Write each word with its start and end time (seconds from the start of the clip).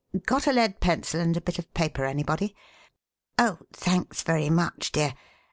Got 0.25 0.47
a 0.47 0.51
lead 0.51 0.79
pencil 0.79 1.19
and 1.21 1.37
a 1.37 1.41
bit 1.41 1.59
of 1.59 1.71
paper, 1.75 2.05
anybody? 2.05 2.55
Oh, 3.37 3.59
thanks 3.71 4.23
very 4.23 4.49
much, 4.49 4.91
dear. 4.91 5.13